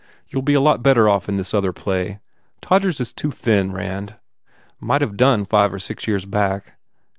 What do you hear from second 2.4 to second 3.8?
Todgers is too thin,